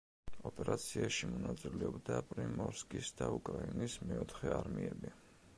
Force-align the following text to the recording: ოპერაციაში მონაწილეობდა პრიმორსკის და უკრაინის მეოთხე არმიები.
ოპერაციაში 0.49 1.29
მონაწილეობდა 1.33 2.17
პრიმორსკის 2.31 3.13
და 3.21 3.31
უკრაინის 3.39 4.03
მეოთხე 4.09 4.55
არმიები. 4.61 5.17